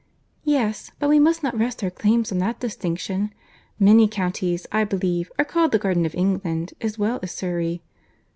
"Yes; 0.45 0.89
but 0.97 1.09
we 1.09 1.19
must 1.19 1.43
not 1.43 1.55
rest 1.55 1.83
our 1.83 1.91
claims 1.91 2.31
on 2.31 2.39
that 2.39 2.59
distinction. 2.59 3.31
Many 3.79 4.07
counties, 4.07 4.65
I 4.71 4.83
believe, 4.83 5.31
are 5.37 5.45
called 5.45 5.71
the 5.73 5.77
garden 5.77 6.07
of 6.07 6.15
England, 6.15 6.73
as 6.81 6.97
well 6.97 7.19
as 7.21 7.31
Surry." 7.31 7.83